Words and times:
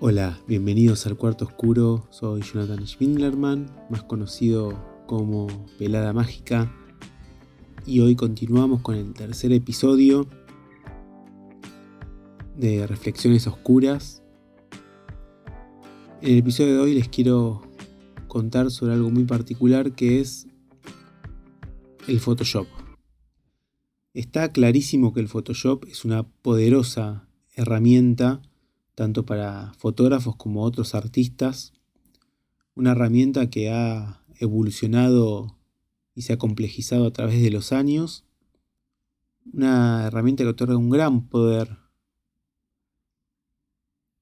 Hola, 0.00 0.38
bienvenidos 0.46 1.08
al 1.08 1.16
Cuarto 1.16 1.44
Oscuro. 1.44 2.06
Soy 2.10 2.42
Jonathan 2.42 2.86
Schwindlerman, 2.86 3.66
más 3.90 4.04
conocido 4.04 5.02
como 5.08 5.48
Pelada 5.76 6.12
Mágica. 6.12 6.72
Y 7.84 7.98
hoy 7.98 8.14
continuamos 8.14 8.80
con 8.80 8.94
el 8.94 9.12
tercer 9.12 9.50
episodio 9.50 10.28
de 12.56 12.86
Reflexiones 12.86 13.48
Oscuras. 13.48 14.22
En 16.22 16.30
el 16.30 16.38
episodio 16.38 16.74
de 16.74 16.80
hoy 16.80 16.94
les 16.94 17.08
quiero 17.08 17.62
contar 18.28 18.70
sobre 18.70 18.92
algo 18.92 19.10
muy 19.10 19.24
particular 19.24 19.96
que 19.96 20.20
es 20.20 20.46
el 22.06 22.20
Photoshop. 22.20 22.68
Está 24.14 24.52
clarísimo 24.52 25.12
que 25.12 25.18
el 25.18 25.28
Photoshop 25.28 25.86
es 25.86 26.04
una 26.04 26.22
poderosa 26.22 27.28
herramienta 27.56 28.42
tanto 28.98 29.24
para 29.24 29.74
fotógrafos 29.74 30.34
como 30.34 30.64
otros 30.64 30.96
artistas, 30.96 31.72
una 32.74 32.90
herramienta 32.90 33.48
que 33.48 33.70
ha 33.70 34.24
evolucionado 34.40 35.56
y 36.16 36.22
se 36.22 36.32
ha 36.32 36.36
complejizado 36.36 37.06
a 37.06 37.12
través 37.12 37.40
de 37.40 37.52
los 37.52 37.70
años, 37.70 38.24
una 39.52 40.08
herramienta 40.08 40.42
que 40.42 40.50
otorga 40.50 40.76
un 40.76 40.90
gran 40.90 41.28
poder 41.28 41.78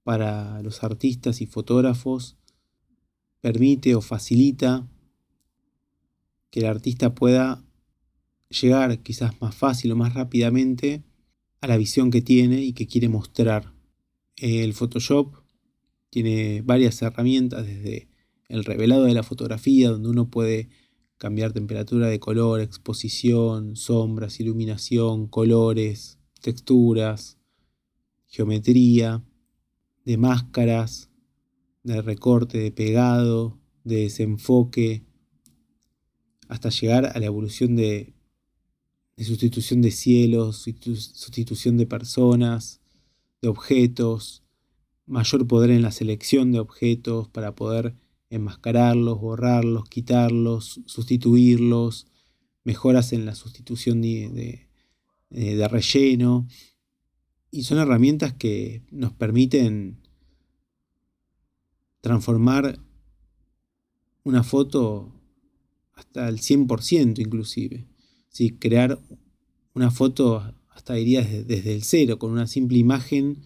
para 0.03 0.61
los 0.61 0.85
artistas 0.85 1.41
y 1.41 1.47
fotógrafos, 1.47 2.37
permite 3.41 3.95
o 3.95 4.03
facilita 4.03 4.87
que 6.51 6.61
el 6.61 6.67
artista 6.67 7.15
pueda 7.15 7.65
llegar 8.51 8.99
quizás 8.99 9.41
más 9.41 9.55
fácil 9.55 9.93
o 9.93 9.97
más 9.97 10.13
rápidamente 10.13 11.03
a 11.63 11.67
la 11.67 11.79
visión 11.79 12.11
que 12.11 12.21
tiene 12.21 12.61
y 12.61 12.75
que 12.75 12.87
quiere 12.87 13.09
mostrar. 13.09 13.76
El 14.37 14.75
Photoshop 14.75 15.35
tiene 16.11 16.63
varias 16.63 17.01
herramientas 17.03 17.67
desde 17.67 18.09
el 18.49 18.65
revelado 18.65 19.05
de 19.05 19.15
la 19.15 19.23
fotografía, 19.23 19.91
donde 19.91 20.09
uno 20.09 20.31
puede 20.31 20.69
cambiar 21.19 21.53
temperatura 21.53 22.09
de 22.09 22.21
color, 22.21 22.61
exposición, 22.61 23.77
sombras, 23.77 24.39
iluminación, 24.39 25.27
colores, 25.27 26.19
texturas, 26.43 27.39
geometría, 28.27 29.25
de 30.05 30.17
máscaras, 30.19 31.11
de 31.83 32.03
recorte, 32.03 32.59
de 32.59 32.71
pegado, 32.71 33.59
de 33.85 34.03
desenfoque, 34.03 35.05
hasta 36.49 36.69
llegar 36.69 37.07
a 37.07 37.19
la 37.19 37.27
evolución 37.27 37.75
de 37.75 38.15
sustitución 39.19 39.81
de 39.81 39.91
cielos, 39.91 40.59
sustitución 40.59 41.77
de 41.77 41.87
personas, 41.87 42.81
objetos, 43.49 44.43
mayor 45.07 45.47
poder 45.47 45.71
en 45.71 45.83
la 45.83 45.91
selección 45.91 46.53
de 46.53 46.59
objetos 46.59 47.29
para 47.29 47.55
poder 47.55 47.95
enmascararlos, 48.31 49.21
borrarlos, 49.21 49.89
quitarlos, 49.89 50.81
sustituirlos, 50.87 52.07
mejoras 52.65 53.13
en 53.13 53.25
la 53.25 53.35
sustitución 53.35 54.03
de, 54.03 54.69
de, 55.31 55.69
relleno. 55.69 56.49
Y 57.51 57.63
son 57.63 57.79
herramientas 57.79 58.35
que 58.35 58.83
nos 58.91 59.13
permiten 59.13 60.01
transformar 62.01 62.81
una 64.25 64.43
foto 64.43 65.13
hasta 65.95 66.29
el 66.29 66.39
100% 66.39 67.21
inclusive 67.21 67.87
crear 68.59 69.01
una 69.75 69.91
foto, 69.91 70.55
hasta 70.77 70.93
diría 70.93 71.23
desde, 71.23 71.75
el 71.75 71.83
cero, 71.85 72.19
con 72.19 72.33
una 72.33 72.47
simple 72.47 72.77
imagen 72.77 73.43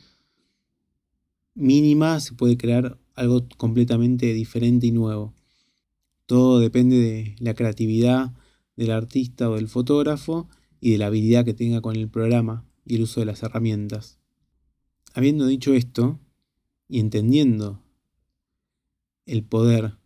mínima 1.54 2.18
se 2.18 2.34
puede 2.34 2.56
crear 2.56 2.98
algo 3.14 3.46
completamente 3.56 4.34
diferente 4.34 4.88
y 4.88 4.90
nuevo. 4.90 5.32
Todo 6.26 6.58
depende 6.58 6.96
de 6.96 7.36
la 7.38 7.54
creatividad 7.54 8.34
del 8.74 8.90
artista 8.90 9.48
o 9.48 9.54
del 9.54 9.68
fotógrafo 9.68 10.48
y 10.80 10.90
de 10.90 10.98
la 10.98 11.06
habilidad 11.06 11.44
que 11.44 11.54
tenga 11.54 11.80
con 11.80 11.94
el 11.94 12.08
programa 12.08 12.66
y 12.84 12.96
el 12.96 13.02
uso 13.02 13.20
de 13.20 13.26
las 13.26 13.44
herramientas. 13.44 14.18
Habiendo 15.14 15.46
dicho 15.46 15.72
esto 15.72 16.18
y 16.88 16.98
entendiendo 16.98 17.80
el 19.26 19.44
poder 19.44 19.98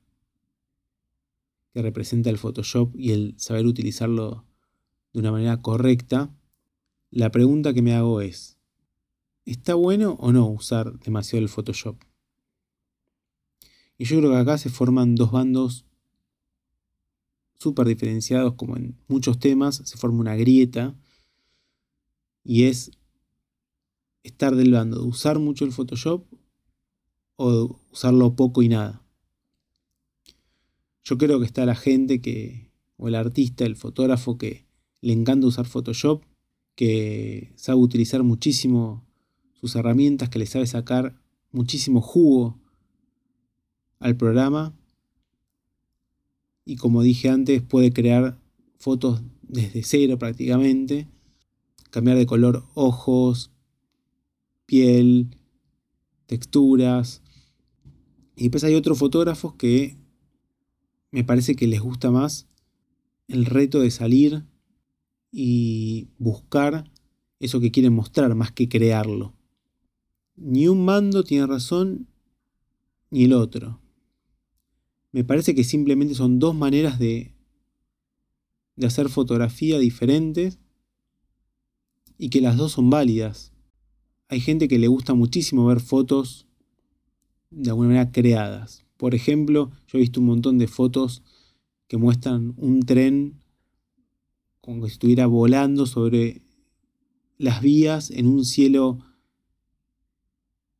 que 1.73 1.81
representa 1.81 2.29
el 2.29 2.37
Photoshop 2.37 2.95
y 2.95 3.13
el 3.13 3.35
saber 3.39 3.65
utilizarlo 3.65 4.45
de 5.15 5.21
una 5.21 5.33
manera 5.33 5.63
correcta, 5.63 6.31
la 7.15 7.31
pregunta 7.31 7.73
que 7.73 7.81
me 7.81 7.95
hago 7.95 8.21
es, 8.21 8.59
¿está 9.47 9.75
bueno 9.75 10.17
o 10.19 10.33
no 10.33 10.49
usar 10.49 10.99
demasiado 10.99 11.45
el 11.45 11.49
Photoshop? 11.49 11.97
Y 13.97 14.05
yo 14.05 14.19
creo 14.19 14.33
que 14.33 14.39
acá 14.39 14.59
se 14.59 14.69
forman 14.69 15.15
dos 15.15 15.31
bandos 15.31 15.87
súper 17.61 17.87
diferenciados, 17.87 18.55
como 18.55 18.77
en 18.77 18.99
muchos 19.07 19.39
temas, 19.39 19.77
se 19.77 19.97
forma 19.97 20.19
una 20.19 20.35
grieta, 20.35 20.97
y 22.43 22.65
es 22.65 22.91
estar 24.25 24.57
del 24.57 24.73
bando 24.73 24.99
de 24.99 25.07
usar 25.07 25.39
mucho 25.39 25.65
el 25.65 25.71
Photoshop 25.71 26.27
o 27.37 27.79
usarlo 27.93 28.35
poco 28.35 28.61
y 28.61 28.69
nada. 28.69 29.07
Yo 31.05 31.17
creo 31.17 31.39
que 31.39 31.47
está 31.47 31.65
la 31.65 31.77
gente 31.77 32.21
que, 32.21 32.73
o 32.97 33.07
el 33.07 33.15
artista, 33.15 33.65
el 33.65 33.77
fotógrafo 33.77 34.37
que 34.37 34.67
le 35.01 35.13
encanta 35.13 35.47
usar 35.47 35.67
Photoshop, 35.67 36.25
que 36.75 37.53
sabe 37.57 37.79
utilizar 37.79 38.23
muchísimo 38.23 39.05
sus 39.53 39.77
herramientas, 39.77 40.29
que 40.29 40.39
le 40.39 40.47
sabe 40.47 40.67
sacar 40.67 41.21
muchísimo 41.53 42.01
jugo 42.01 42.59
al 44.01 44.17
programa. 44.17 44.75
Y 46.65 46.77
como 46.77 47.03
dije 47.03 47.29
antes, 47.29 47.63
puede 47.63 47.93
crear 47.93 48.39
fotos 48.79 49.23
desde 49.43 49.83
cero 49.83 50.19
prácticamente, 50.19 51.09
cambiar 51.91 52.17
de 52.17 52.27
color 52.27 52.65
ojos, 52.75 53.51
piel, 54.67 55.37
texturas. 56.27 57.23
Y 58.37 58.45
después 58.45 58.65
hay 58.65 58.75
otros 58.75 58.99
fotógrafos 58.99 59.55
que 59.55 59.97
me 61.11 61.23
parece 61.23 61.55
que 61.55 61.69
les 61.69 61.81
gusta 61.81 62.11
más 62.11 62.49
el 63.29 63.47
reto 63.47 63.81
de 63.81 63.91
salir 63.91 64.45
y 65.37 66.11
buscar 66.17 66.89
eso 67.41 67.59
que 67.59 67.73
quieren 67.73 67.93
mostrar 67.93 68.33
más 68.37 68.53
que 68.53 68.69
crearlo. 68.69 69.35
Ni 70.37 70.69
un 70.69 70.85
mando 70.85 71.25
tiene 71.25 71.49
razón 71.49 72.07
ni 73.11 73.25
el 73.25 73.33
otro. 73.33 73.81
Me 75.11 75.25
parece 75.25 75.57
que 75.57 75.65
simplemente 75.65 76.15
son 76.15 76.39
dos 76.39 76.55
maneras 76.55 77.01
de, 77.01 77.35
de 78.77 78.87
hacer 78.87 79.09
fotografía 79.09 79.81
diferentes 79.81 80.61
y 82.17 82.29
que 82.29 82.41
las 82.41 82.57
dos 82.57 82.71
son 82.71 82.89
válidas. 82.89 83.53
Hay 84.29 84.39
gente 84.39 84.69
que 84.69 84.79
le 84.79 84.87
gusta 84.87 85.15
muchísimo 85.15 85.67
ver 85.67 85.81
fotos 85.81 86.47
de 87.51 87.71
alguna 87.71 87.89
manera 87.89 88.13
creadas. 88.13 88.87
Por 88.97 89.17
ejemplo, 89.17 89.73
yo 89.89 89.99
he 89.99 90.03
visto 90.03 90.21
un 90.21 90.27
montón 90.27 90.59
de 90.59 90.69
fotos 90.69 91.25
que 91.89 91.97
muestran 91.97 92.55
un 92.57 92.85
tren 92.85 93.44
como 94.65 94.87
si 94.87 94.93
estuviera 94.95 95.27
volando 95.27 95.85
sobre 95.85 96.41
las 97.37 97.61
vías 97.61 98.11
en 98.11 98.27
un 98.27 98.47
cielo 98.47 99.05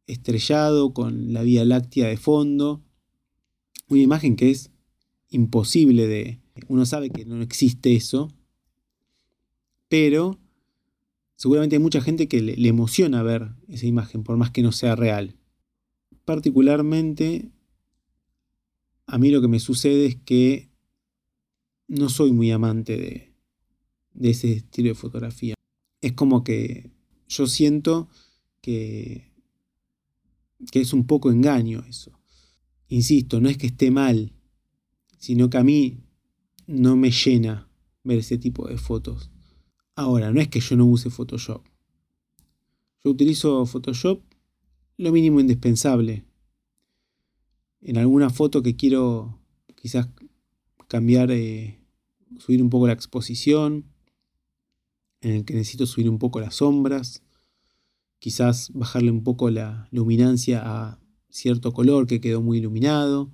estrellado 0.07 0.95
con 0.95 1.35
la 1.35 1.43
Vía 1.43 1.67
Láctea 1.67 2.09
de 2.09 2.17
fondo. 2.17 2.83
Una 3.89 4.01
imagen 4.01 4.37
que 4.37 4.51
es 4.51 4.71
imposible 5.29 6.07
de... 6.07 6.41
Uno 6.69 6.87
sabe 6.87 7.11
que 7.11 7.27
no 7.27 7.43
existe 7.43 7.95
eso, 7.95 8.33
pero 9.89 10.41
seguramente 11.37 11.77
hay 11.77 11.83
mucha 11.83 12.01
gente 12.01 12.27
que 12.27 12.41
le 12.41 12.69
emociona 12.69 13.23
ver 13.23 13.51
esa 13.69 13.85
imagen, 13.85 14.25
por 14.25 14.39
más 14.39 14.51
que 14.51 14.63
no 14.63 14.73
sea 14.73 14.97
real. 14.97 15.37
Particularmente, 16.25 17.51
a 19.07 19.19
mí 19.19 19.31
lo 19.31 19.43
que 19.43 19.49
me 19.49 19.61
sucede 19.61 20.07
es 20.07 20.17
que 20.17 20.71
no 21.87 22.09
soy 22.09 22.33
muy 22.33 22.51
amante 22.51 22.97
de, 22.97 23.34
de 24.15 24.31
ese 24.31 24.53
estilo 24.53 24.89
de 24.89 24.95
fotografía. 24.95 25.55
Es 26.01 26.13
como 26.13 26.45
que 26.45 26.91
yo 27.29 27.47
siento 27.47 28.09
que, 28.61 29.31
que 30.71 30.81
es 30.81 30.93
un 30.93 31.07
poco 31.07 31.31
engaño 31.31 31.85
eso. 31.89 32.13
Insisto, 32.89 33.41
no 33.41 33.49
es 33.49 33.59
que 33.59 33.67
esté 33.67 33.91
mal, 33.91 34.33
sino 35.19 35.51
que 35.51 35.59
a 35.59 35.65
mí 35.65 35.99
no 36.67 36.97
me 36.97 37.11
llena 37.11 37.69
ver 38.05 38.19
ese 38.19 38.39
tipo 38.39 38.69
de 38.69 38.79
fotos. 38.79 39.31
Ahora, 39.97 40.33
no 40.33 40.41
es 40.41 40.49
que 40.49 40.61
yo 40.61 40.77
no 40.77 40.87
use 40.87 41.11
Photoshop. 41.11 41.65
Yo 43.03 43.11
utilizo 43.11 43.65
Photoshop 43.67 44.23
lo 44.97 45.13
mínimo 45.13 45.41
indispensable. 45.41 46.25
En 47.81 47.99
alguna 47.99 48.31
foto 48.31 48.63
que 48.63 48.77
quiero 48.77 49.39
quizás 49.75 50.09
cambiar, 50.89 51.31
eh, 51.31 51.81
subir 52.39 52.63
un 52.63 52.71
poco 52.71 52.87
la 52.87 52.93
exposición, 52.93 53.94
en 55.25 55.37
el 55.37 55.45
que 55.45 55.55
necesito 55.55 55.87
subir 55.87 56.09
un 56.11 56.19
poco 56.19 56.39
las 56.39 56.57
sombras, 56.57 57.23
quizás 58.19 58.71
bajarle 58.75 59.11
un 59.11 59.25
poco 59.25 59.51
la 59.51 59.89
luminancia 59.91 60.63
a 60.65 61.01
cierto 61.31 61.73
color 61.73 62.07
que 62.07 62.21
quedó 62.21 62.43
muy 62.43 62.59
iluminado, 62.59 63.33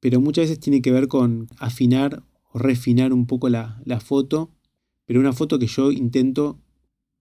pero 0.00 0.20
muchas 0.20 0.44
veces 0.44 0.60
tiene 0.60 0.80
que 0.80 0.92
ver 0.92 1.08
con 1.08 1.48
afinar 1.58 2.22
o 2.52 2.58
refinar 2.58 3.12
un 3.12 3.26
poco 3.26 3.48
la, 3.48 3.82
foto, 4.00 4.50
pero 5.04 5.20
una 5.20 5.32
foto 5.32 5.58
que 5.58 5.66
yo 5.66 5.90
intento 5.90 6.60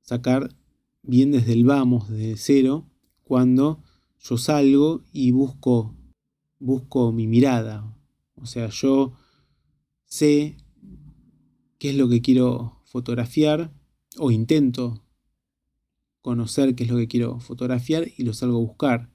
sacar 0.02 0.56
bien 1.02 1.32
desde 1.32 1.54
el 1.54 1.66
vamos, 1.66 2.08
desde 2.08 2.38
cero, 2.38 2.88
cuando 3.24 3.84
yo 4.20 4.38
salgo 4.38 5.04
y 5.12 5.32
busco, 5.32 5.96
busco 6.60 7.12
mi 7.12 7.26
mirada. 7.28 7.98
O 8.36 8.46
sea, 8.46 8.70
yo 8.70 9.14
sé 10.06 10.56
qué 11.80 11.90
es 11.90 11.96
lo 11.96 12.08
que 12.08 12.22
quiero 12.22 12.82
fotografiar 12.86 13.74
o 14.18 14.32
intento 14.32 15.02
conocer 16.22 16.76
qué 16.76 16.84
es 16.84 16.90
lo 16.90 16.98
que 16.98 17.08
quiero 17.08 17.40
fotografiar 17.40 18.08
y 18.18 18.24
lo 18.24 18.34
salgo 18.34 18.58
a 18.58 18.62
buscar. 18.62 19.10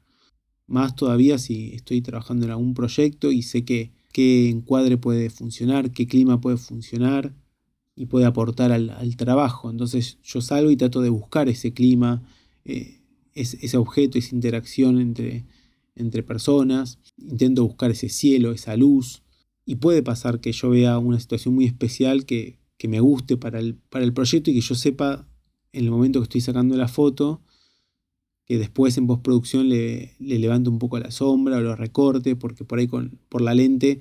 Más 0.67 0.97
todavía 0.97 1.39
si 1.39 1.75
estoy 1.75 2.01
trabajando 2.01 2.47
en 2.47 2.53
algún 2.53 2.75
proyecto 2.75 3.31
y 3.31 3.43
sé 3.43 3.65
que 3.65 3.93
qué 4.13 4.49
encuadre 4.49 4.97
puede 4.97 5.29
funcionar, 5.31 5.91
qué 5.91 6.07
clima 6.07 6.41
puede 6.41 6.57
funcionar 6.57 7.35
y 7.95 8.07
puede 8.07 8.27
aportar 8.27 8.73
al, 8.73 9.17
trabajo. 9.17 9.71
Entonces 9.71 10.19
yo 10.23 10.41
salgo 10.41 10.71
y 10.71 10.77
trato 10.77 11.03
de 11.03 11.11
buscar 11.11 11.49
ese 11.49 11.73
clima, 11.73 12.23
eh, 12.65 13.01
ese 13.35 13.77
objeto, 13.77 14.19
esa 14.19 14.35
interacción 14.35 15.01
entre, 15.01 15.45
entre 15.95 16.23
personas. 16.23 16.99
Intento 17.19 17.65
buscar 17.65 17.91
ese 17.91 18.09
cielo, 18.09 18.53
esa 18.53 18.77
luz. 18.77 19.23
Y 19.65 19.77
puede 19.77 20.03
pasar 20.03 20.41
que 20.41 20.53
yo 20.53 20.71
vea 20.71 20.99
una 20.99 21.21
situación 21.21 21.55
muy 21.55 21.67
especial 21.67 22.25
que, 22.25 22.62
que 22.79 22.89
me 22.89 23.01
guste 23.01 23.37
para 23.37 23.59
el, 23.59 23.77
para 23.77 24.05
el 24.05 24.13
proyecto 24.13 24.51
y 24.51 24.55
que 24.55 24.61
yo 24.61 24.75
sepa 24.75 25.29
en 25.73 25.85
el 25.85 25.91
momento 25.91 26.21
que 26.21 26.25
estoy 26.25 26.41
sacando 26.41 26.77
la 26.77 26.89
foto, 26.89 27.43
que 28.45 28.59
después 28.59 28.99
en 28.99 29.07
postproducción 29.07 29.69
le, 29.69 30.15
le 30.19 30.39
levante 30.39 30.69
un 30.69 30.79
poco 30.79 30.99
la 30.99 31.11
sombra 31.11 31.59
o 31.59 31.61
lo 31.61 31.77
recorte, 31.77 32.37
porque 32.37 32.65
por 32.65 32.79
ahí 32.79 32.89
con, 32.89 33.19
por 33.29 33.41
la 33.41 33.55
lente 33.55 34.01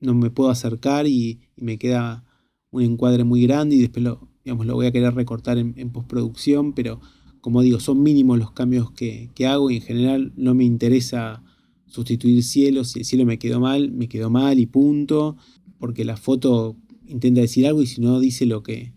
no 0.00 0.14
me 0.14 0.30
puedo 0.30 0.50
acercar 0.50 1.06
y, 1.06 1.40
me 1.56 1.78
queda 1.78 2.24
un 2.72 2.82
encuadre 2.82 3.22
muy 3.22 3.42
grande 3.46 3.76
y 3.76 3.80
después 3.80 4.02
lo, 4.02 4.28
digamos, 4.44 4.66
lo 4.66 4.74
voy 4.74 4.86
a 4.86 4.92
querer 4.92 5.14
recortar 5.14 5.56
en, 5.56 5.90
postproducción, 5.90 6.72
pero 6.72 7.00
como 7.40 7.62
digo, 7.62 7.78
son 7.78 8.02
mínimos 8.02 8.38
los 8.38 8.50
cambios 8.52 8.90
que, 8.90 9.30
que, 9.34 9.46
hago 9.46 9.70
y 9.70 9.76
en 9.76 9.82
general 9.82 10.32
no 10.36 10.54
me 10.54 10.64
interesa 10.64 11.42
sustituir 11.86 12.42
cielo, 12.42 12.82
si 12.84 13.00
el 13.00 13.04
cielo 13.04 13.24
me 13.24 13.38
quedó 13.38 13.60
mal, 13.60 13.92
me 13.92 14.08
quedó 14.08 14.30
mal 14.30 14.58
y 14.58 14.66
punto, 14.66 15.36
porque 15.78 16.04
la 16.04 16.16
foto 16.16 16.76
intenta 17.06 17.40
decir 17.40 17.66
algo 17.66 17.82
y 17.82 17.86
si 17.86 18.00
no 18.00 18.20
dice 18.20 18.46
lo 18.46 18.62
que, 18.62 18.92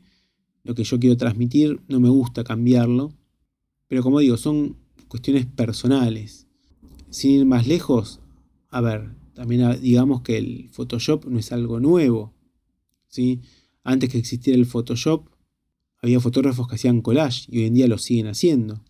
lo 0.63 0.75
que 0.75 0.83
yo 0.83 1.00
quiero 1.00 1.18
transmitir, 1.18 1.81
no 1.88 2.00
me 2.00 2.09
gusta 2.09 2.44
cambiarlo. 2.44 3.13
Pero 3.88 4.04
como 4.04 4.19
digo, 4.19 4.38
son 4.38 4.77
cuestiones 5.07 5.45
personales. 5.45 6.48
Sin 7.09 7.31
ir 7.31 7.45
más 7.45 7.68
lejos, 7.68 8.19
a 8.69 8.81
ver, 8.81 9.12
también 9.33 9.80
digamos 9.81 10.21
que 10.21 10.38
el 10.38 10.69
Photoshop 10.71 11.25
no 11.25 11.39
es 11.39 11.51
algo 11.51 11.80
nuevo. 11.80 12.33
¿sí? 13.07 13.42
Antes 13.83 14.09
que 14.09 14.18
existiera 14.18 14.57
el 14.57 14.65
Photoshop, 14.65 15.30
había 16.01 16.19
fotógrafos 16.19 16.68
que 16.68 16.75
hacían 16.75 17.01
collage 17.01 17.45
y 17.50 17.59
hoy 17.59 17.65
en 17.65 17.74
día 17.74 17.88
lo 17.88 17.98
siguen 17.98 18.27
haciendo. 18.27 18.83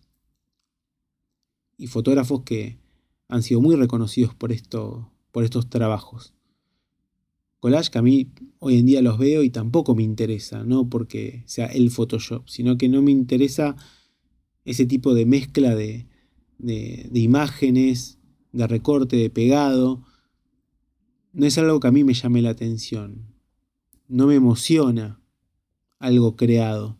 Y 1.76 1.86
fotógrafos 1.86 2.42
que 2.42 2.78
han 3.28 3.42
sido 3.42 3.60
muy 3.60 3.76
reconocidos 3.76 4.34
por, 4.34 4.52
esto, 4.52 5.12
por 5.30 5.44
estos 5.44 5.70
trabajos 5.70 6.34
collage 7.60 7.90
que 7.90 7.98
a 7.98 8.02
mí 8.02 8.30
hoy 8.58 8.78
en 8.78 8.86
día 8.86 9.02
los 9.02 9.18
veo 9.18 9.42
y 9.42 9.50
tampoco 9.50 9.94
me 9.94 10.02
interesa, 10.02 10.64
no 10.64 10.88
porque 10.88 11.42
sea 11.46 11.66
el 11.66 11.90
Photoshop, 11.90 12.48
sino 12.48 12.76
que 12.76 12.88
no 12.88 13.02
me 13.02 13.10
interesa 13.10 13.76
ese 14.64 14.86
tipo 14.86 15.14
de 15.14 15.26
mezcla 15.26 15.74
de, 15.74 16.06
de, 16.58 17.20
imágenes, 17.20 18.18
de 18.52 18.66
recorte, 18.66 19.16
de 19.16 19.30
pegado. 19.30 20.04
No 21.32 21.46
es 21.46 21.56
algo 21.58 21.80
que 21.80 21.88
a 21.88 21.92
mí 21.92 22.04
me 22.04 22.14
llame 22.14 22.42
la 22.42 22.50
atención. 22.50 23.34
No 24.08 24.26
me 24.26 24.34
emociona 24.34 25.20
algo 25.98 26.36
creado. 26.36 26.98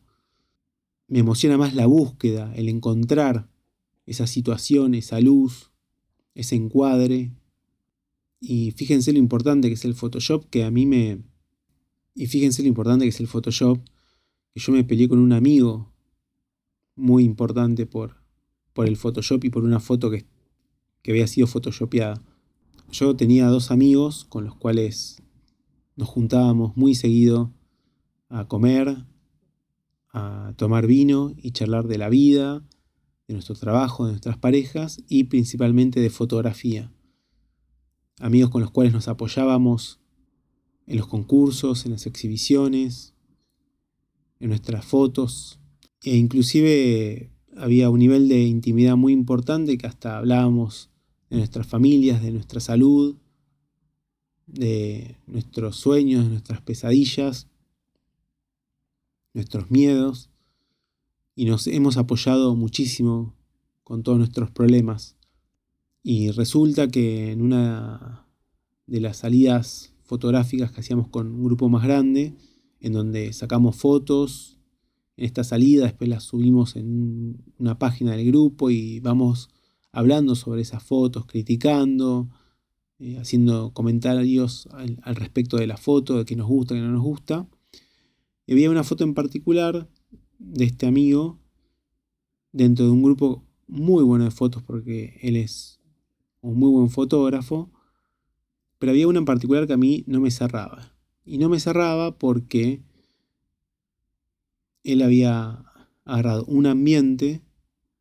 Me 1.09 1.21
emociona 1.21 1.57
más 1.57 1.75
la 1.75 1.87
búsqueda, 1.87 2.53
el 2.55 2.69
encontrar 2.69 3.51
esa 4.07 4.27
situación, 4.27 4.95
esa 4.95 5.21
luz, 5.21 5.73
ese 6.35 6.57
encuadre, 6.57 7.33
y 8.41 8.71
fíjense 8.73 9.13
lo 9.13 9.19
importante 9.19 9.69
que 9.69 9.75
es 9.75 9.85
el 9.85 9.95
Photoshop, 9.95 10.49
que 10.49 10.65
a 10.65 10.71
mí 10.71 10.87
me... 10.87 11.23
Y 12.15 12.27
fíjense 12.27 12.63
lo 12.63 12.69
importante 12.69 13.05
que 13.05 13.11
es 13.11 13.21
el 13.21 13.29
Photoshop, 13.29 13.79
que 14.55 14.61
yo 14.61 14.73
me 14.73 14.85
peleé 14.85 15.09
con 15.09 15.19
un 15.19 15.33
amigo 15.33 15.93
muy 16.95 17.25
importante 17.25 17.87
por, 17.87 18.17
por 18.73 18.87
el 18.87 18.97
Photoshop 18.97 19.45
y 19.45 19.51
por 19.51 19.65
una 19.65 19.81
foto 19.81 20.11
que, 20.11 20.27
que 21.03 21.13
había 21.13 21.27
sido 21.27 21.47
photoshopeada. 21.47 22.21
Yo 22.91 23.15
tenía 23.17 23.47
dos 23.47 23.71
amigos 23.71 24.25
con 24.25 24.45
los 24.45 24.57
cuales 24.57 25.23
nos 25.97 26.09
juntábamos 26.09 26.77
muy 26.77 26.95
seguido 26.95 27.53
a 28.29 28.49
comer, 28.49 29.05
a 30.13 30.55
tomar 30.57 30.87
vino 30.87 31.35
y 31.37 31.53
charlar 31.53 31.87
de 31.87 31.99
la 31.99 32.09
vida, 32.09 32.65
de 33.27 33.35
nuestro 33.35 33.55
trabajo, 33.57 34.07
de 34.07 34.13
nuestras 34.13 34.39
parejas 34.39 35.03
y 35.09 35.25
principalmente 35.25 36.01
de 36.01 36.11
fotografía 36.11 36.91
amigos 38.21 38.51
con 38.51 38.61
los 38.61 38.71
cuales 38.71 38.93
nos 38.93 39.09
apoyábamos 39.09 40.01
en 40.87 40.97
los 40.97 41.07
concursos, 41.07 41.85
en 41.85 41.93
las 41.93 42.07
exhibiciones, 42.07 43.15
en 44.41 44.49
nuestras 44.49 44.85
fotos, 44.85 45.61
e 46.03 46.17
inclusive 46.17 47.31
había 47.57 47.91
un 47.91 47.99
nivel 47.99 48.29
de 48.29 48.43
intimidad 48.43 48.97
muy 48.97 49.13
importante 49.13 49.77
que 49.79 49.87
hasta 49.87 50.19
hablábamos 50.19 50.91
de 51.29 51.39
nuestras 51.39 51.67
familias, 51.67 52.23
de 52.23 52.31
nuestra 52.31 52.61
salud, 52.61 53.17
de 54.47 55.17
nuestros 55.27 55.77
sueños, 55.77 56.25
de 56.25 56.31
nuestras 56.31 56.63
pesadillas, 56.63 57.49
nuestros 59.35 59.71
miedos, 59.71 60.31
y 61.35 61.45
nos 61.45 61.67
hemos 61.67 61.97
apoyado 61.97 62.55
muchísimo 62.55 63.35
con 63.85 64.03
todos 64.03 64.19
nuestros 64.19 64.51
problemas. 64.51 65.18
Y 66.03 66.31
resulta 66.31 66.89
que 66.89 67.33
en 67.33 67.43
una 67.43 68.27
de 68.87 69.01
las 69.01 69.19
salidas 69.19 69.95
fotográficas 70.05 70.73
que 70.73 70.81
hacíamos 70.81 71.09
con 71.09 71.29
un 71.29 71.45
grupo 71.45 71.69
más 71.69 71.85
grande, 71.85 72.35
en 72.81 72.93
donde 72.93 73.33
sacamos 73.33 73.77
fotos, 73.77 74.59
en 75.17 75.27
esta 75.27 75.45
salida 75.45 75.85
después 75.85 76.09
las 76.09 76.25
subimos 76.25 76.77
en 76.77 77.45
una 77.59 77.79
página 77.79 78.13
del 78.13 78.27
grupo 78.27 78.71
y 78.71 79.01
vamos 79.01 79.51
hablando 79.93 80.35
sobre 80.35 80.63
esas 80.63 80.83
fotos, 80.83 81.27
criticando, 81.27 82.29
eh, 83.01 83.19
haciendo 83.19 83.73
comentarios 83.73 84.69
al, 84.73 84.99
al, 85.03 85.17
respecto 85.17 85.57
de 85.57 85.67
la 85.67 85.77
foto, 85.77 86.19
de 86.19 86.25
que 86.25 86.37
nos 86.37 86.47
gusta, 86.47 86.75
que 86.75 86.81
no 86.81 86.93
nos 86.93 87.03
gusta. 87.03 87.49
Y 88.47 88.53
había 88.53 88.71
una 88.71 88.85
foto 88.85 89.05
en 89.05 89.15
particular 89.15 89.91
de 90.39 90.65
este 90.65 90.87
amigo 90.87 91.39
dentro 92.53 92.87
de 92.87 92.91
un 92.93 93.03
grupo 93.03 93.45
muy 93.67 94.03
bueno 94.05 94.25
de 94.25 94.31
fotos 94.31 94.63
porque 94.63 95.19
él 95.21 95.37
es 95.37 95.81
un 96.41 96.59
muy 96.59 96.71
buen 96.71 96.91
fotógrafo, 96.91 97.71
pero 98.79 98.93
había 98.93 99.09
una 99.09 99.19
en 99.19 99.25
particular 99.25 99.67
que 99.67 99.73
a 99.73 99.79
mí 99.79 100.05
no 100.07 100.21
me 100.21 100.31
cerraba. 100.31 100.95
Y 101.25 101.39
no 101.39 101.49
me 101.49 101.61
cerraba 101.61 102.17
porque 102.17 102.83
él 104.85 105.03
había 105.03 105.65
agarrado 106.05 106.45
un 106.47 106.67
ambiente 106.67 107.43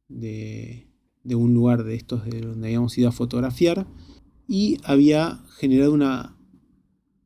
de, 0.07 0.87
de 1.23 1.35
un 1.35 1.53
lugar 1.53 1.83
de 1.83 1.95
estos 1.95 2.25
de 2.25 2.41
donde 2.41 2.67
habíamos 2.67 2.97
ido 2.97 3.09
a 3.09 3.11
fotografiar 3.11 3.87
y 4.47 4.77
había 4.83 5.43
generado 5.57 5.91
una, 5.93 6.37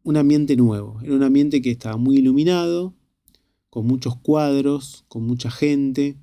un 0.03 0.17
ambiente 0.17 0.55
nuevo. 0.55 0.99
Era 1.03 1.13
un 1.13 1.23
ambiente 1.23 1.61
que 1.61 1.71
estaba 1.71 1.97
muy 1.97 2.17
iluminado, 2.17 2.95
con 3.69 3.85
muchos 3.85 4.17
cuadros, 4.17 5.05
con 5.07 5.23
mucha 5.25 5.51
gente, 5.51 6.17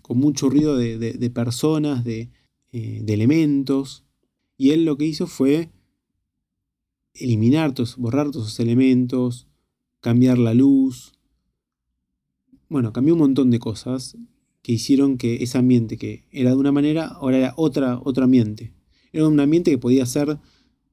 con 0.00 0.18
mucho 0.18 0.48
ruido 0.48 0.76
de, 0.76 0.98
de 0.98 1.30
personas, 1.30 2.04
de, 2.04 2.30
eh, 2.72 3.00
de 3.02 3.14
elementos. 3.14 4.04
Y 4.56 4.70
él 4.70 4.84
lo 4.84 4.96
que 4.96 5.06
hizo 5.06 5.26
fue 5.26 5.70
eliminar, 7.14 7.74
todos, 7.74 7.96
borrar 7.96 8.30
todos 8.30 8.48
esos 8.48 8.60
elementos, 8.60 9.46
cambiar 10.00 10.38
la 10.38 10.54
luz. 10.54 11.12
Bueno, 12.68 12.92
cambió 12.92 13.14
un 13.14 13.20
montón 13.20 13.50
de 13.50 13.58
cosas 13.58 14.16
que 14.62 14.72
hicieron 14.72 15.18
que 15.18 15.42
ese 15.42 15.58
ambiente 15.58 15.98
que 15.98 16.24
era 16.30 16.50
de 16.50 16.56
una 16.56 16.72
manera, 16.72 17.06
ahora 17.06 17.38
era 17.38 17.54
otra, 17.56 18.00
otro 18.02 18.24
ambiente. 18.24 18.72
Era 19.12 19.26
un 19.26 19.38
ambiente 19.40 19.70
que 19.70 19.78
podía 19.78 20.06
ser 20.06 20.38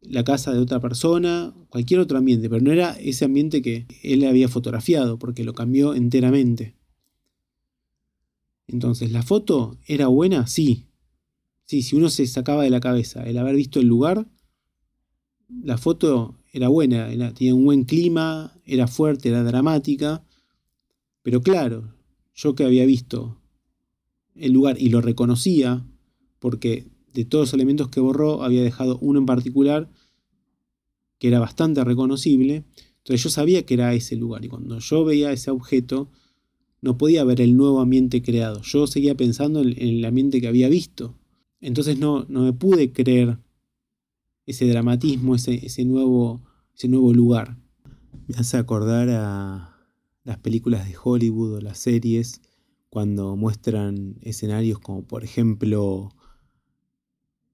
la 0.01 0.23
casa 0.23 0.51
de 0.51 0.59
otra 0.59 0.79
persona, 0.79 1.53
cualquier 1.69 1.99
otro 1.99 2.17
ambiente, 2.17 2.49
pero 2.49 2.61
no 2.61 2.71
era 2.71 2.93
ese 2.99 3.25
ambiente 3.25 3.61
que 3.61 3.85
él 4.03 4.25
había 4.25 4.47
fotografiado, 4.47 5.19
porque 5.19 5.43
lo 5.43 5.53
cambió 5.53 5.93
enteramente. 5.93 6.75
Entonces, 8.67 9.11
¿la 9.11 9.23
foto 9.23 9.77
era 9.87 10.07
buena? 10.07 10.47
Sí, 10.47 10.88
Sí, 11.69 11.83
si 11.83 11.95
uno 11.95 12.09
se 12.09 12.25
sacaba 12.25 12.63
de 12.63 12.71
la 12.71 12.79
cabeza 12.79 13.21
el 13.29 13.37
haber 13.37 13.55
visto 13.55 13.79
el 13.79 13.85
lugar, 13.85 14.27
la 15.61 15.77
foto 15.77 16.39
era 16.51 16.67
buena, 16.67 17.07
tenía 17.35 17.53
un 17.53 17.63
buen 17.63 17.83
clima, 17.83 18.59
era 18.65 18.87
fuerte, 18.87 19.29
era 19.29 19.43
dramática. 19.43 20.25
Pero 21.21 21.43
claro, 21.43 21.93
yo 22.33 22.55
que 22.55 22.63
había 22.63 22.87
visto 22.87 23.39
el 24.33 24.51
lugar 24.51 24.81
y 24.81 24.89
lo 24.89 24.99
reconocía, 24.99 25.85
porque 26.39 26.87
de 27.13 27.25
todos 27.25 27.49
los 27.49 27.53
elementos 27.53 27.89
que 27.89 27.99
borró, 27.99 28.41
había 28.41 28.63
dejado 28.63 28.97
uno 28.99 29.19
en 29.19 29.27
particular 29.27 29.91
que 31.19 31.27
era 31.27 31.39
bastante 31.39 31.83
reconocible. 31.83 32.65
Entonces 32.97 33.21
yo 33.21 33.29
sabía 33.29 33.63
que 33.67 33.75
era 33.75 33.93
ese 33.93 34.15
lugar 34.15 34.43
y 34.43 34.47
cuando 34.47 34.79
yo 34.79 35.05
veía 35.05 35.31
ese 35.31 35.51
objeto, 35.51 36.09
no 36.81 36.97
podía 36.97 37.23
ver 37.23 37.41
el 37.41 37.55
nuevo 37.55 37.79
ambiente 37.79 38.23
creado. 38.23 38.63
Yo 38.63 38.87
seguía 38.87 39.13
pensando 39.13 39.61
en, 39.61 39.77
el 39.77 40.03
ambiente 40.03 40.41
que 40.41 40.47
había 40.47 40.67
visto. 40.67 41.19
Entonces 41.61 41.99
no, 41.99 42.25
no 42.29 42.41
me 42.41 42.53
pude 42.53 42.91
creer 42.91 43.37
ese 44.45 44.67
dramatismo, 44.67 45.35
ese, 45.35 45.65
ese, 45.65 45.85
nuevo, 45.85 46.41
ese 46.75 46.87
nuevo 46.87 47.13
lugar. 47.13 47.57
Me 48.27 48.35
hace 48.37 48.57
acordar 48.57 49.09
a 49.09 49.75
las 50.23 50.37
películas 50.37 50.87
de 50.87 50.95
Hollywood 51.01 51.55
o 51.55 51.61
las 51.61 51.79
series 51.79 52.41
cuando 52.89 53.35
muestran 53.35 54.17
escenarios 54.21 54.79
como 54.79 55.03
por 55.03 55.23
ejemplo 55.23 56.09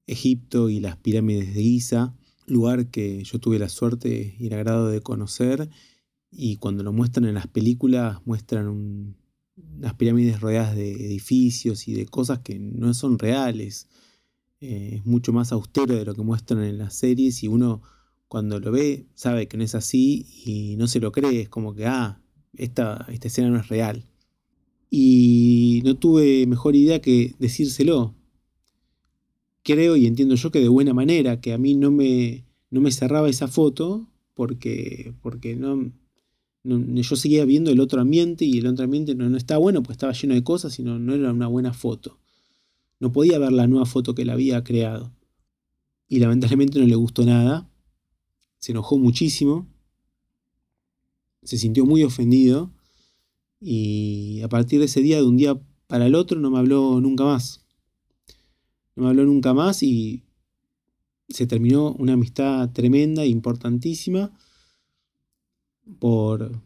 Egipto 0.07 0.69
y 0.69 0.79
las 0.79 0.97
pirámides 0.97 1.53
de 1.53 1.61
Giza, 1.61 2.15
lugar 2.47 2.87
que 2.87 3.23
yo 3.23 3.39
tuve 3.39 3.59
la 3.59 3.69
suerte 3.69 4.35
y 4.39 4.47
el 4.47 4.53
agrado 4.53 4.87
de 4.87 5.01
conocer 5.01 5.69
y 6.31 6.57
cuando 6.57 6.83
lo 6.83 6.93
muestran 6.93 7.25
en 7.25 7.35
las 7.35 7.47
películas 7.47 8.19
muestran 8.25 8.67
un, 8.67 9.17
unas 9.57 9.93
pirámides 9.95 10.41
rodeadas 10.41 10.75
de 10.75 10.91
edificios 10.91 11.87
y 11.87 11.93
de 11.93 12.05
cosas 12.05 12.39
que 12.39 12.59
no 12.59 12.93
son 12.93 13.19
reales. 13.19 13.87
Eh, 14.61 14.95
es 14.95 15.05
mucho 15.05 15.33
más 15.33 15.51
austero 15.51 15.95
de 15.95 16.05
lo 16.05 16.15
que 16.15 16.21
muestran 16.21 16.63
en 16.63 16.77
las 16.77 16.95
series 16.95 17.43
y 17.43 17.47
uno 17.47 17.81
cuando 18.27 18.59
lo 18.59 18.71
ve 18.71 19.05
sabe 19.13 19.47
que 19.47 19.57
no 19.57 19.63
es 19.63 19.75
así 19.75 20.25
y 20.45 20.75
no 20.77 20.87
se 20.87 20.99
lo 20.99 21.11
cree, 21.11 21.41
es 21.41 21.49
como 21.49 21.73
que, 21.75 21.85
ah, 21.85 22.21
esta, 22.57 23.05
esta 23.09 23.27
escena 23.27 23.49
no 23.49 23.59
es 23.59 23.67
real. 23.67 24.05
Y 24.89 25.81
no 25.85 25.95
tuve 25.97 26.45
mejor 26.47 26.75
idea 26.75 27.01
que 27.01 27.35
decírselo. 27.39 28.15
Creo 29.63 29.95
y 29.95 30.05
entiendo 30.05 30.35
yo 30.35 30.51
que 30.51 30.59
de 30.59 30.69
buena 30.69 30.93
manera, 30.93 31.41
que 31.41 31.53
a 31.53 31.57
mí 31.57 31.75
no 31.75 31.91
me, 31.91 32.45
no 32.69 32.81
me 32.81 32.91
cerraba 32.91 33.29
esa 33.29 33.47
foto 33.47 34.07
porque, 34.33 35.13
porque 35.21 35.55
no, 35.55 35.91
yo 36.65 37.15
seguía 37.15 37.45
viendo 37.45 37.71
el 37.71 37.79
otro 37.79 38.01
ambiente 38.01 38.43
y 38.43 38.57
el 38.57 38.67
otro 38.67 38.85
ambiente 38.85 39.13
no, 39.13 39.29
no 39.29 39.37
estaba 39.37 39.59
bueno 39.59 39.83
porque 39.83 39.93
estaba 39.93 40.13
lleno 40.13 40.33
de 40.33 40.43
cosas 40.43 40.77
y 40.79 40.83
no, 40.83 41.13
era 41.13 41.31
una 41.31 41.47
buena 41.47 41.73
foto. 41.73 42.17
No 42.99 43.11
podía 43.11 43.37
ver 43.37 43.51
la 43.51 43.67
nueva 43.67 43.85
foto 43.85 44.15
que 44.15 44.23
él 44.23 44.31
había 44.31 44.63
creado. 44.63 45.11
Y 46.07 46.19
lamentablemente 46.19 46.79
no 46.79 46.85
le 46.85 46.95
gustó 46.95 47.23
nada. 47.23 47.69
Se 48.57 48.71
enojó 48.71 48.97
muchísimo. 48.97 49.67
Se 51.43 51.57
sintió 51.57 51.85
muy 51.85 52.03
ofendido. 52.03 52.71
Y 53.59 54.41
a 54.41 54.49
partir 54.49 54.79
de 54.79 54.85
ese 54.85 55.01
día, 55.01 55.17
de 55.17 55.23
un 55.23 55.37
día 55.37 55.59
para 55.87 56.07
el 56.07 56.15
otro, 56.15 56.39
no 56.39 56.49
me 56.49 56.57
habló 56.57 56.99
nunca 56.99 57.25
más. 57.25 57.63
No 58.95 59.03
me 59.03 59.09
habló 59.09 59.25
nunca 59.25 59.53
más 59.53 59.83
y 59.83 60.23
se 61.29 61.45
terminó 61.45 61.91
una 61.93 62.13
amistad 62.13 62.71
tremenda 62.71 63.25
importantísima 63.25 64.31
por 65.99 66.61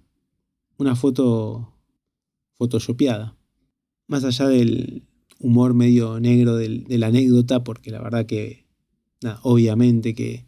una 0.78 0.96
foto 0.96 1.74
photoshopeada. 2.54 3.38
Más 4.08 4.24
allá 4.24 4.48
del 4.48 5.04
humor 5.40 5.74
medio 5.74 6.20
negro 6.20 6.56
de 6.56 6.98
la 6.98 7.08
anécdota, 7.08 7.64
porque 7.64 7.92
la 7.92 8.02
verdad 8.02 8.26
que, 8.26 8.66
obviamente 9.44 10.14
que, 10.14 10.46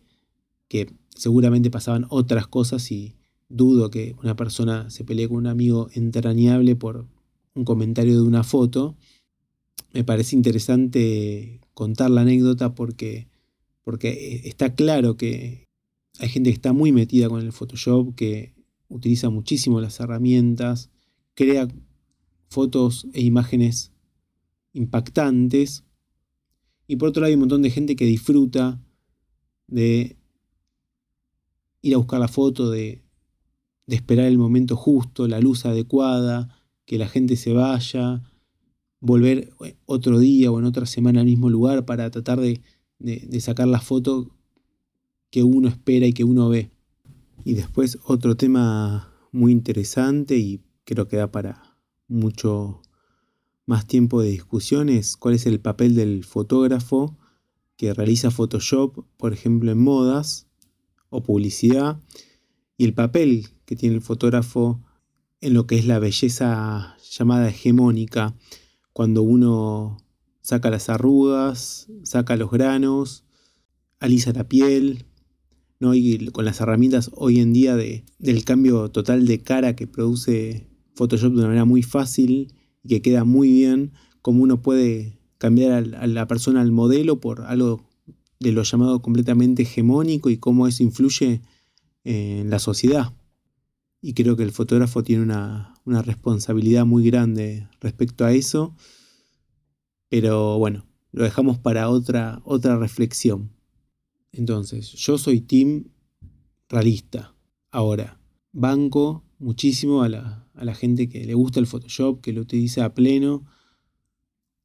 que 0.67 0.91
seguramente 1.15 1.69
pasaban 1.69 2.05
otras 2.09 2.47
cosas 2.47 2.91
y 2.91 3.15
dudo 3.49 3.89
que 3.89 4.15
una 4.21 4.35
persona 4.35 4.89
se 4.89 5.03
pelee 5.03 5.27
con 5.27 5.37
un 5.37 5.47
amigo 5.47 5.89
entrañable 5.93 6.75
por 6.75 7.07
un 7.53 7.65
comentario 7.65 8.15
de 8.15 8.27
una 8.27 8.43
foto. 8.43 8.95
Me 9.93 10.03
parece 10.03 10.35
interesante 10.35 11.61
contar 11.73 12.09
la 12.11 12.21
anécdota 12.21 12.73
porque, 12.75 13.27
porque 13.83 14.41
está 14.45 14.73
claro 14.73 15.17
que 15.17 15.65
hay 16.19 16.29
gente 16.29 16.49
que 16.49 16.55
está 16.55 16.73
muy 16.73 16.91
metida 16.91 17.29
con 17.29 17.41
el 17.41 17.51
Photoshop, 17.51 18.15
que 18.15 18.53
utiliza 18.91 19.29
muchísimo 19.29 19.81
las 19.81 20.00
herramientas, 20.00 20.89
crea 21.33 21.67
fotos 22.50 23.07
e 23.13 23.21
imágenes 23.21 23.91
impactantes. 24.74 25.83
Y 26.88 26.98
por 26.98 27.10
otro 27.10 27.21
lado 27.21 27.29
hay 27.29 27.36
un 27.36 27.41
montón 27.41 27.62
de 27.62 27.71
gente 27.71 27.95
que 27.95 28.05
disfruta 28.05 28.79
de 29.67 30.17
ir 31.81 31.95
a 31.95 31.98
buscar 31.98 32.19
la 32.19 32.27
foto, 32.27 32.69
de, 32.69 33.01
de 33.88 33.95
esperar 33.95 34.25
el 34.25 34.38
momento 34.38 34.75
justo, 34.75 35.27
la 35.27 35.39
luz 35.39 35.65
adecuada, 35.65 36.60
que 36.86 36.98
la 36.98 37.07
gente 37.07 37.38
se 37.38 37.53
vaya, 37.53 38.21
volver 39.00 39.53
otro 39.86 40.19
día 40.19 40.51
o 40.51 40.60
en 40.60 40.65
otra 40.65 40.86
semana 40.86 41.21
al 41.21 41.25
mismo 41.25 41.50
lugar 41.50 41.86
para 41.86 42.12
tratar 42.12 42.41
de, 42.41 42.62
de 43.00 43.41
sacar 43.41 43.67
la 43.67 43.79
foto 43.79 44.36
que 45.29 45.43
uno 45.43 45.69
espera 45.69 46.05
y 46.05 46.13
que 46.13 46.25
uno 46.25 46.50
ve. 46.50 46.70
Y 47.43 47.53
después 47.53 47.98
otro 48.05 48.36
tema 48.36 49.13
muy 49.31 49.51
interesante 49.51 50.38
y 50.38 50.63
creo 50.83 51.07
que 51.07 51.17
da 51.17 51.31
para 51.31 51.77
mucho 52.07 52.81
más 53.65 53.88
tiempo 53.88 54.21
de 54.21 54.29
discusión 54.29 54.89
es 54.89 55.15
cuál 55.17 55.36
es 55.36 55.45
el 55.45 55.60
papel 55.60 55.95
del 55.95 56.24
fotógrafo 56.24 57.17
que 57.77 57.93
realiza 57.93 58.31
Photoshop, 58.31 59.05
por 59.17 59.33
ejemplo, 59.33 59.71
en 59.71 59.79
modas 59.79 60.48
o 61.10 61.24
publicidad, 61.24 62.00
y 62.77 62.86
el 62.86 62.93
papel 62.93 63.48
que 63.65 63.75
tiene 63.75 63.95
el 63.95 64.01
fotógrafo 64.01 64.83
en 65.39 65.53
lo 65.53 65.65
que 65.65 65.79
es 65.79 65.88
la 65.88 66.00
belleza 66.00 66.95
llamada 67.12 67.50
hegemónica, 67.50 68.36
cuando 68.93 69.24
uno 69.24 69.98
saca 70.41 70.69
las 70.69 70.89
arrugas, 70.89 71.88
saca 72.03 72.36
los 72.36 72.51
granos, 72.51 73.24
alisa 74.00 74.31
la 74.31 74.48
piel, 74.48 75.05
con 76.31 76.45
las 76.45 76.61
herramientas 76.61 77.09
hoy 77.13 77.39
en 77.39 77.53
día 77.53 77.75
de, 77.75 78.05
del 78.19 78.45
cambio 78.45 78.89
total 78.89 79.25
de 79.25 79.41
cara 79.41 79.75
que 79.75 79.88
produce 79.88 80.67
Photoshop 80.93 81.31
de 81.31 81.39
una 81.39 81.47
manera 81.47 81.65
muy 81.65 81.81
fácil 81.81 82.53
y 82.83 82.89
que 82.89 83.01
queda 83.01 83.23
muy 83.23 83.51
bien, 83.51 83.91
como 84.21 84.43
uno 84.43 84.61
puede 84.61 85.19
cambiar 85.39 85.71
a 85.95 86.07
la 86.07 86.27
persona 86.27 86.61
al 86.61 86.71
modelo 86.71 87.19
por 87.19 87.41
algo 87.41 87.83
de 88.39 88.51
lo 88.51 88.61
llamado 88.61 89.01
completamente 89.01 89.63
hegemónico 89.63 90.29
y 90.29 90.38
cómo 90.38 90.67
eso 90.67 90.83
influye 90.83 91.41
en 92.03 92.50
la 92.51 92.59
sociedad. 92.59 93.13
Y 94.01 94.13
creo 94.13 94.35
que 94.35 94.43
el 94.43 94.51
fotógrafo 94.51 95.03
tiene 95.03 95.23
una, 95.23 95.73
una 95.85 96.03
responsabilidad 96.03 96.85
muy 96.85 97.03
grande 97.03 97.67
respecto 97.79 98.23
a 98.23 98.33
eso. 98.33 98.75
Pero 100.09 100.59
bueno, 100.59 100.85
lo 101.11 101.23
dejamos 101.23 101.57
para 101.57 101.89
otra, 101.89 102.41
otra 102.43 102.77
reflexión. 102.77 103.51
Entonces, 104.31 104.93
yo 104.93 105.17
soy 105.17 105.41
team 105.41 105.89
realista. 106.69 107.35
Ahora, 107.69 108.19
banco 108.51 109.23
muchísimo 109.39 110.03
a 110.03 110.09
la, 110.09 110.75
gente 110.75 111.09
que 111.09 111.25
le 111.25 111.33
gusta 111.33 111.59
el 111.59 111.67
Photoshop, 111.67 112.21
que 112.21 112.33
lo 112.33 112.41
utiliza 112.41 112.85
a 112.85 112.93
pleno. 112.93 113.45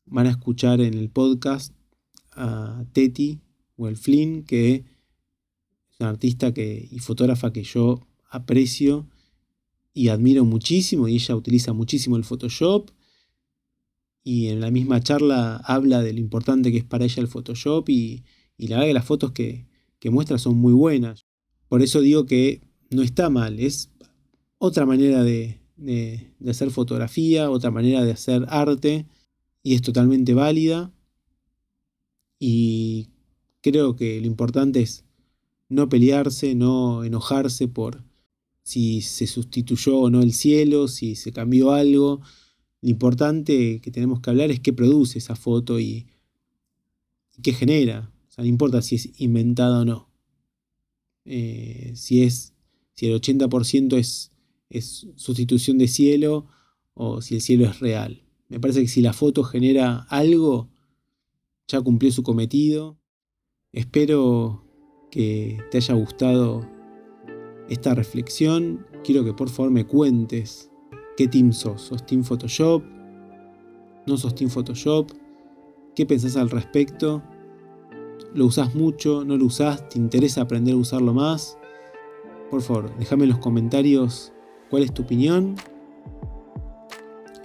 Van 0.05 0.27
a 0.27 0.31
escuchar 0.31 0.81
en 0.81 0.95
el 0.95 1.11
podcast 1.11 1.75
a 2.33 2.85
Teti 2.93 3.41
o 3.77 3.89
el 3.89 3.97
Flynn, 3.97 4.45
que 4.45 4.75
es 4.75 4.83
una 5.99 6.11
artista 6.11 6.53
que, 6.53 6.89
y 6.91 6.99
fotógrafa 7.01 7.53
que 7.53 7.65
yo 7.65 8.07
aprecio 8.31 9.09
y 9.93 10.09
admiro 10.09 10.45
muchísimo, 10.45 11.09
y 11.09 11.15
ella 11.15 11.35
utiliza 11.35 11.73
muchísimo 11.73 12.17
el 12.17 12.25
Photoshop. 12.25 12.91
Y 14.23 14.49
en 14.49 14.61
la 14.61 14.71
misma 14.71 15.01
charla 15.01 15.57
habla 15.57 16.03
de 16.03 16.13
lo 16.13 16.21
importante 16.21 16.71
que 16.71 16.79
es 16.79 16.85
para 16.85 17.05
ella 17.05 17.23
el 17.23 17.29
Photoshop 17.29 17.89
y, 17.89 18.25
y 18.59 18.69
la 18.69 18.77
verdad 18.77 18.89
que 18.89 18.95
las 18.95 19.05
fotos 19.05 19.33
que, 19.33 19.67
muestra 20.09 20.39
son 20.39 20.57
muy 20.57 20.73
buenas. 20.73 21.27
Por 21.69 21.83
eso 21.83 22.01
digo 22.01 22.27
que 22.27 22.61
no 22.91 23.03
está 23.03 23.29
mal, 23.29 23.59
es 23.59 23.91
otra 24.59 24.87
manera 24.87 25.25
de, 25.25 25.59
de, 25.77 26.31
hacer 26.49 26.71
fotografía, 26.71 27.51
otra 27.51 27.73
manera 27.73 28.05
de 28.05 28.13
hacer 28.13 28.47
arte 28.49 29.07
y 29.65 29.75
es 29.75 29.83
totalmente 29.83 30.33
válida. 30.33 30.93
Y 32.39 33.09
creo 33.63 33.97
que 33.97 34.21
lo 34.21 34.29
importante 34.29 34.81
es 34.81 35.05
no 35.69 35.89
pelearse, 35.89 36.55
no 36.55 37.03
enojarse 37.03 37.67
por 37.67 38.05
si 38.63 39.01
se 39.01 39.27
sustituyó 39.27 39.99
o 39.99 40.11
no 40.11 40.23
el 40.23 40.33
cielo, 40.33 40.87
si 40.87 41.17
se 41.17 41.33
cambió 41.33 41.73
algo. 41.73 42.21
Lo 42.81 42.91
importante 42.91 43.81
que 43.81 43.91
tenemos 43.91 44.21
que 44.21 44.31
hablar 44.31 44.53
es 44.53 44.61
qué 44.61 44.73
produce 44.73 45.19
esa 45.19 45.35
foto 45.35 45.81
y 45.81 46.07
qué 47.43 47.53
genera 47.53 48.13
no 48.37 48.45
importa 48.45 48.83
si 48.83 48.97
es 48.97 49.21
inventada 49.21 49.81
o 49.81 49.85
no. 49.85 50.11
Eh, 51.25 51.93
si, 51.97 52.23
es, 52.23 52.55
si 52.95 53.07
el 53.07 53.21
80% 53.21 53.97
es, 53.97 54.33
es 54.69 55.09
sustitución 55.17 55.79
de 55.79 55.89
cielo 55.89 56.47
o 56.95 57.23
si 57.23 57.37
el 57.37 57.41
cielo 57.41 57.67
es 57.67 57.81
real. 57.81 58.23
Me 58.49 58.61
parece 58.61 58.83
que 58.83 58.89
si 58.89 59.03
la 59.03 59.13
foto 59.13 59.43
genera 59.43 60.07
algo, 60.09 60.71
ya 61.67 61.81
cumplió 61.81 62.13
su 62.13 62.23
cometido. 62.23 62.99
Espero 63.73 64.65
que 65.11 65.59
te 65.71 65.79
haya 65.79 65.95
gustado 65.95 66.69
esta 67.69 67.95
reflexión. 67.95 68.87
Quiero 69.03 69.25
que 69.25 69.33
por 69.33 69.49
favor 69.49 69.73
me 69.73 69.87
cuentes 69.87 70.71
qué 71.17 71.27
team 71.27 71.53
sos. 71.53 71.83
¿Sos 71.83 72.07
Team 72.07 72.23
Photoshop? 72.23 72.85
¿No 74.07 74.17
sos 74.17 74.35
Team 74.35 74.51
Photoshop? 74.51 75.11
¿Qué 75.95 76.07
pensás 76.07 76.37
al 76.37 76.51
respecto? 76.51 77.23
Lo 78.37 78.45
usás 78.45 78.75
mucho, 78.75 79.25
no 79.25 79.37
lo 79.37 79.47
usás, 79.47 79.89
te 79.89 79.99
interesa 79.99 80.43
aprender 80.43 80.75
a 80.75 80.77
usarlo 80.77 81.15
más. 81.15 81.59
Por 82.51 82.61
favor, 82.61 82.95
déjame 82.99 83.25
en 83.25 83.31
los 83.31 83.39
comentarios 83.39 84.33
cuál 84.71 84.83
es 84.83 84.93
tu 84.93 85.03
opinión. 85.03 85.57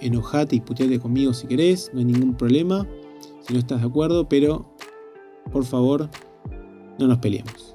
Enojate 0.00 0.56
y 0.56 0.60
puteate 0.60 1.00
conmigo 1.00 1.32
si 1.32 1.46
querés, 1.46 1.90
no 1.94 2.00
hay 2.00 2.04
ningún 2.04 2.36
problema. 2.36 2.86
Si 3.40 3.54
no 3.54 3.58
estás 3.58 3.80
de 3.80 3.88
acuerdo, 3.88 4.28
pero 4.28 4.66
por 5.50 5.64
favor, 5.64 6.10
no 6.98 7.06
nos 7.06 7.18
peleemos. 7.18 7.74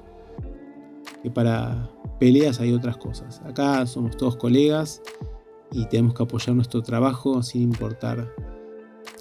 Que 1.22 1.30
para 1.30 1.90
peleas 2.20 2.60
hay 2.60 2.72
otras 2.72 2.98
cosas. 2.98 3.42
Acá 3.44 3.84
somos 3.86 4.16
todos 4.16 4.36
colegas 4.36 5.02
y 5.72 5.86
tenemos 5.86 6.14
que 6.14 6.22
apoyar 6.22 6.54
nuestro 6.54 6.82
trabajo 6.82 7.42
sin 7.42 7.62
importar 7.62 8.32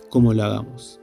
cómo 0.10 0.34
lo 0.34 0.44
hagamos. 0.44 1.02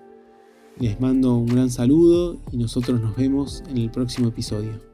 Les 0.81 1.00
mando 1.00 1.37
un 1.37 1.47
gran 1.47 1.71
saludo 1.71 2.37
y 2.50 2.57
nosotros 2.57 3.00
nos 3.00 3.16
vemos 3.16 3.62
en 3.69 3.78
el 3.78 3.90
próximo 3.90 4.28
episodio. 4.28 4.94